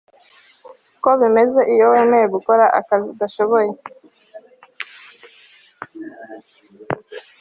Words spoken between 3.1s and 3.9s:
udashoboye